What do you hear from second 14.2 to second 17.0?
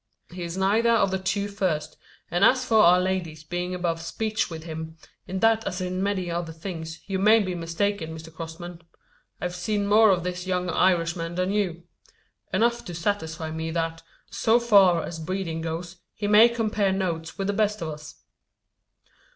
so far as breeding goes, he may compare